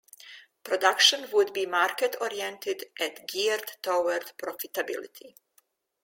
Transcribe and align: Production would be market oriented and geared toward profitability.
Production 0.63 1.29
would 1.31 1.53
be 1.53 1.67
market 1.67 2.15
oriented 2.19 2.85
and 2.99 3.19
geared 3.27 3.73
toward 3.83 4.31
profitability. 4.39 5.35